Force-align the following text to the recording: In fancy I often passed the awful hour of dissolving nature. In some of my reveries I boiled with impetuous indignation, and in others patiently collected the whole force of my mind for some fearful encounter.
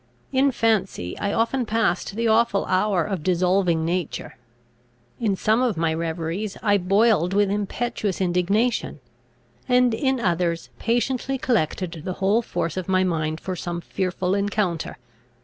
In 0.31 0.51
fancy 0.51 1.15
I 1.19 1.31
often 1.31 1.63
passed 1.63 2.15
the 2.15 2.27
awful 2.27 2.65
hour 2.65 3.03
of 3.03 3.21
dissolving 3.21 3.85
nature. 3.85 4.35
In 5.19 5.35
some 5.35 5.61
of 5.61 5.77
my 5.77 5.93
reveries 5.93 6.57
I 6.63 6.79
boiled 6.79 7.35
with 7.35 7.51
impetuous 7.51 8.19
indignation, 8.19 8.99
and 9.69 9.93
in 9.93 10.19
others 10.19 10.71
patiently 10.79 11.37
collected 11.37 12.01
the 12.03 12.13
whole 12.13 12.41
force 12.41 12.77
of 12.77 12.89
my 12.89 13.03
mind 13.03 13.39
for 13.39 13.55
some 13.55 13.79
fearful 13.79 14.33
encounter. 14.33 14.97